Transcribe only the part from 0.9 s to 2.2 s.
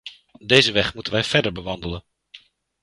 moeten wij verder bewandelen!